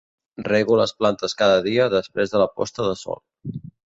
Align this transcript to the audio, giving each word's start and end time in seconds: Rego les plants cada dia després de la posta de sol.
Rego 0.45 0.77
les 0.79 0.93
plants 1.01 1.35
cada 1.41 1.59
dia 1.67 1.85
després 1.95 2.33
de 2.37 2.41
la 2.43 2.47
posta 2.61 2.89
de 2.89 2.97
sol. 3.03 3.21